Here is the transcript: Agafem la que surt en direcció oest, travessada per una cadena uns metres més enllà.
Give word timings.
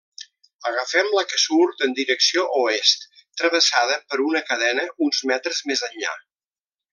Agafem 0.69 1.09
la 1.17 1.23
que 1.33 1.41
surt 1.41 1.83
en 1.87 1.93
direcció 1.99 2.45
oest, 2.61 3.05
travessada 3.43 3.99
per 4.09 4.21
una 4.29 4.43
cadena 4.49 4.87
uns 5.09 5.21
metres 5.35 5.63
més 5.73 5.85
enllà. 5.91 6.17